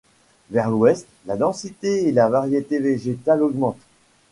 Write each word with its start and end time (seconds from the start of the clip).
Vers 0.49 0.67
l'ouest, 0.71 1.05
la 1.27 1.37
densité 1.37 2.07
et 2.07 2.11
la 2.11 2.27
variété 2.27 2.79
végétales 2.79 3.43
augmentent. 3.43 3.85